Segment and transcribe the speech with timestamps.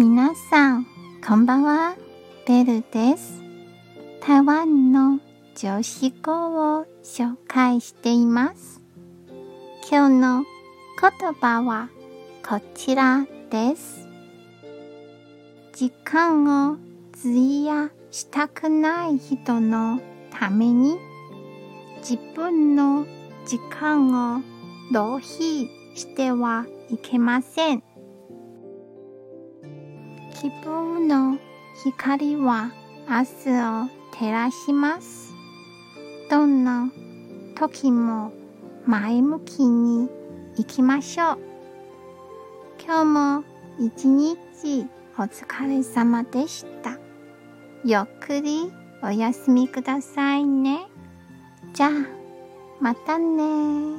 [0.00, 0.86] 皆さん、
[1.26, 1.96] こんばんは。
[2.46, 3.42] ベルです。
[4.20, 5.18] 台湾の
[5.56, 8.80] 女子語を紹介しています。
[9.90, 10.44] 今日の
[11.00, 11.88] 言葉は
[12.48, 14.06] こちらです。
[15.72, 16.76] 時間を
[17.20, 20.96] 費やしたくない人のために
[22.08, 23.04] 自分の
[23.46, 24.42] 時間を
[24.92, 25.26] 浪費
[25.96, 27.87] してはいけません。
[30.40, 31.36] 希望の
[31.82, 32.70] 光は
[33.08, 35.32] 明日を照らします。
[36.30, 36.92] どんな
[37.56, 38.30] 時も
[38.86, 40.08] 前向きに
[40.56, 41.38] 行きましょう。
[42.80, 43.44] 今日も
[43.80, 44.86] 一日
[45.18, 46.98] お疲れ様でした。
[47.84, 48.70] ゆっくり
[49.02, 50.86] お休みくださいね。
[51.72, 51.90] じゃあ、
[52.78, 53.98] またね